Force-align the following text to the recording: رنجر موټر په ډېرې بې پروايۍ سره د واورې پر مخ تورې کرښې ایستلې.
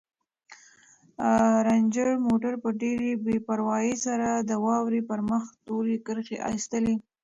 رنجر 1.67 2.07
موټر 2.27 2.53
په 2.63 2.69
ډېرې 2.81 3.11
بې 3.25 3.37
پروايۍ 3.47 3.93
سره 4.05 4.27
د 4.49 4.51
واورې 4.65 5.01
پر 5.09 5.19
مخ 5.29 5.43
تورې 5.65 5.97
کرښې 6.05 6.37
ایستلې. 6.49 6.95